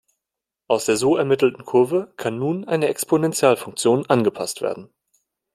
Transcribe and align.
Aus 0.67 0.85
der 0.85 0.97
so 0.97 1.15
ermittelten 1.15 1.63
Kurve 1.63 2.11
kann 2.17 2.39
nun 2.39 2.65
eine 2.67 2.87
Exponentialfunktion 2.87 4.03
angepasst 4.07 4.59
werden. 4.63 4.89